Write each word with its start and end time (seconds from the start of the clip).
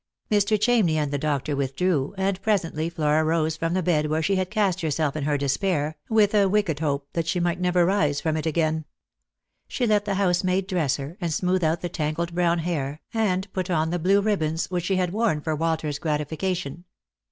Mr. 0.31 0.59
Chamney 0.59 0.95
and 0.95 1.11
the 1.11 1.19
doctor 1.19 1.55
withdrew, 1.55 2.15
and 2.17 2.41
presently 2.41 2.89
Flora 2.89 3.23
rose 3.23 3.55
from 3.55 3.75
the 3.75 3.83
bed 3.83 4.07
where 4.07 4.23
she 4.23 4.35
had 4.35 4.49
cast 4.49 4.81
herself 4.81 5.15
in 5.15 5.25
her 5.25 5.37
despair, 5.37 5.95
with 6.09 6.33
a 6.33 6.49
wicked 6.49 6.79
hope 6.79 7.07
that 7.13 7.27
she 7.27 7.39
might 7.39 7.61
never 7.61 7.85
rise 7.85 8.19
from 8.19 8.35
it 8.35 8.47
again. 8.47 8.85
She 9.67 9.85
let 9.85 10.05
the 10.05 10.15
housemaid 10.15 10.65
dress 10.65 10.97
her, 10.97 11.19
and 11.21 11.31
smooth 11.31 11.63
out 11.63 11.81
the 11.81 11.87
tangled 11.89 12.33
brown 12.33 12.57
hair, 12.57 12.99
and 13.13 13.47
put 13.53 13.69
on 13.69 13.91
the 13.91 13.99
blue 13.99 14.21
ribbons 14.21 14.71
which 14.71 14.85
she 14.85 14.95
had 14.95 15.13
worn 15.13 15.39
for 15.39 15.55
Walter's 15.55 15.99
gratification. 15.99 16.85